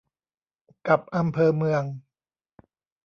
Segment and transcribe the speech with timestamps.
[0.87, 1.83] กับอำเภอเมือง